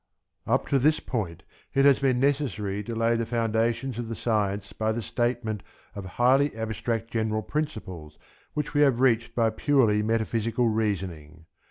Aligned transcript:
Up 0.47 0.65
to 0.69 0.79
this 0.79 0.99
point 0.99 1.43
it 1.75 1.85
has 1.85 1.99
been 1.99 2.19
necessary 2.19 2.83
to 2.85 2.95
lay 2.95 3.15
the 3.15 3.23
foundations 3.23 3.99
of 3.99 4.07
the 4.09 4.15
science 4.15 4.73
by 4.73 4.91
the 4.91 4.99
statement 5.03 5.61
of 5.93 6.05
highly 6.17 6.55
abstract 6.55 7.11
general 7.11 7.43
principles 7.43 8.17
which 8.55 8.73
we 8.73 8.81
have 8.81 8.99
reached 8.99 9.35
by 9.35 9.51
purely 9.51 10.01
metaphysical 10.01 10.67
reasoning. 10.69 11.45